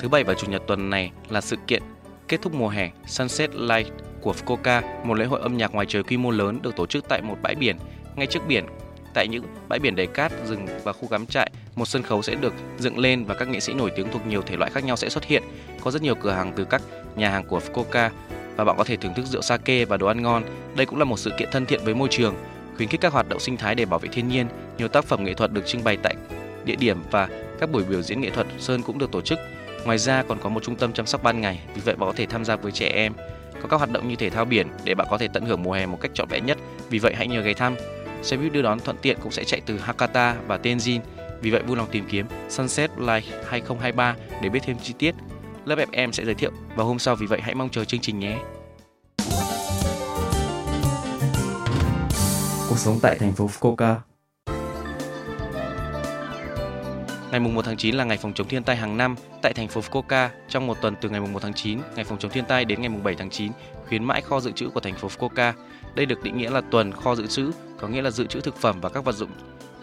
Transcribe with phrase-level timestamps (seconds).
[0.00, 1.82] Thứ bảy và chủ nhật tuần này là sự kiện
[2.28, 6.02] kết thúc mùa hè Sunset Light của Fukuoka, một lễ hội âm nhạc ngoài trời
[6.02, 7.76] quy mô lớn được tổ chức tại một bãi biển
[8.16, 8.64] ngay trước biển.
[9.14, 12.34] Tại những bãi biển đầy cát, rừng và khu cắm trại, một sân khấu sẽ
[12.34, 14.96] được dựng lên và các nghệ sĩ nổi tiếng thuộc nhiều thể loại khác nhau
[14.96, 15.42] sẽ xuất hiện.
[15.80, 16.82] Có rất nhiều cửa hàng từ các
[17.16, 18.10] nhà hàng của Fukuoka
[18.56, 20.42] và bạn có thể thưởng thức rượu sake và đồ ăn ngon.
[20.76, 22.34] Đây cũng là một sự kiện thân thiện với môi trường,
[22.76, 24.46] khuyến khích các hoạt động sinh thái để bảo vệ thiên nhiên.
[24.78, 26.14] Nhiều tác phẩm nghệ thuật được trưng bày tại
[26.64, 27.28] địa điểm và
[27.60, 29.38] các buổi biểu diễn nghệ thuật sơn cũng được tổ chức
[29.84, 32.14] Ngoài ra còn có một trung tâm chăm sóc ban ngày, vì vậy bạn có
[32.16, 33.12] thể tham gia với trẻ em.
[33.62, 35.72] Có các hoạt động như thể thao biển để bạn có thể tận hưởng mùa
[35.72, 36.58] hè một cách trọn vẹn nhất.
[36.90, 37.76] Vì vậy hãy nhờ ghé thăm.
[38.22, 41.00] Xe buýt đưa đón thuận tiện cũng sẽ chạy từ Hakata và Tenjin.
[41.42, 45.14] Vì vậy vui lòng tìm kiếm Sunset Life 2023 để biết thêm chi tiết.
[45.64, 48.18] Lớp FM sẽ giới thiệu vào hôm sau vì vậy hãy mong chờ chương trình
[48.18, 48.38] nhé.
[52.68, 54.09] Cuộc sống tại thành phố Fukuoka.
[57.30, 59.80] Ngày 1 tháng 9 là ngày phòng chống thiên tai hàng năm tại thành phố
[59.80, 60.28] Fukuoka.
[60.48, 62.90] Trong một tuần từ ngày 1 tháng 9, ngày phòng chống thiên tai đến ngày
[63.04, 63.52] 7 tháng 9,
[63.88, 65.52] khuyến mãi kho dự trữ của thành phố Fukuoka.
[65.94, 67.50] Đây được định nghĩa là tuần kho dự trữ,
[67.80, 69.30] có nghĩa là dự trữ thực phẩm và các vật dụng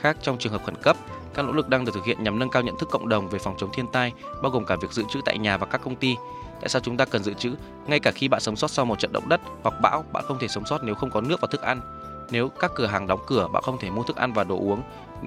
[0.00, 0.96] khác trong trường hợp khẩn cấp.
[1.34, 3.38] Các nỗ lực đang được thực hiện nhằm nâng cao nhận thức cộng đồng về
[3.38, 5.96] phòng chống thiên tai, bao gồm cả việc dự trữ tại nhà và các công
[5.96, 6.14] ty.
[6.60, 7.54] Tại sao chúng ta cần dự trữ?
[7.86, 10.38] Ngay cả khi bạn sống sót sau một trận động đất hoặc bão, bạn không
[10.38, 11.80] thể sống sót nếu không có nước và thức ăn.
[12.30, 14.82] Nếu các cửa hàng đóng cửa, bạn không thể mua thức ăn và đồ uống.